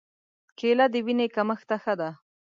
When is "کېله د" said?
0.57-0.95